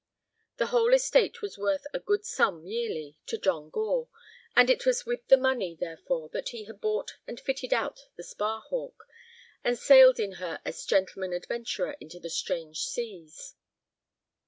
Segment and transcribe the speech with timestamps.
[0.57, 4.09] The whole estate was worth a good sum yearly to John Gore,
[4.55, 8.23] and it was with the money, therefore, that he had bought and fitted out the
[8.23, 9.07] Sparhawk,
[9.63, 13.53] and sailed in her as gentleman adventurer into strange seas.